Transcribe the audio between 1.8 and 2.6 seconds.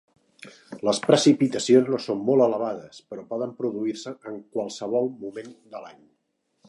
no són molt